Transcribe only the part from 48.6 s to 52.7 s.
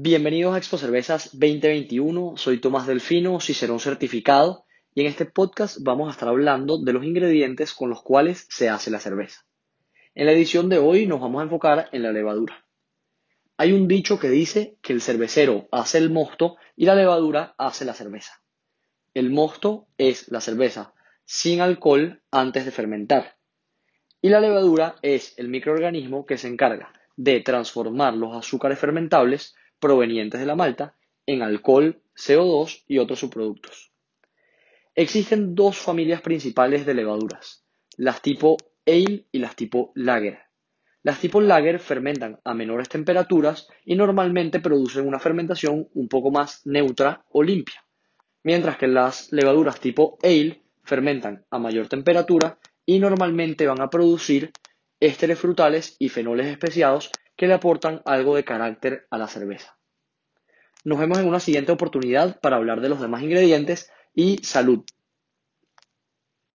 que las levaduras tipo ale fermentan a mayor temperatura